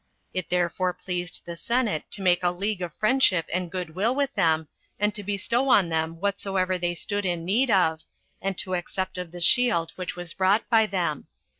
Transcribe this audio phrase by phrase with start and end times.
[0.33, 4.33] It therefore pleased [the senate] to make a league of friendship and good will with
[4.33, 4.67] them,
[4.99, 8.01] and to bestow on them whatsoever they stood in need of,
[8.41, 11.27] and to accept of the shield which was brought by them.